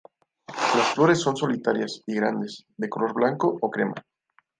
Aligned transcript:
Las 0.47 0.95
flores 0.95 1.19
son 1.21 1.37
solitarias 1.37 2.01
y 2.07 2.15
grandes 2.15 2.65
de 2.75 2.89
color 2.89 3.13
blanco 3.13 3.55
o 3.61 3.69
crema. 3.69 3.93